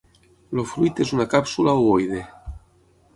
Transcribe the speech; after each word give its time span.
El 0.53 0.61
fruit 0.69 1.01
és 1.05 1.11
una 1.17 1.27
càpsula 1.33 1.75
ovoide. 1.83 2.23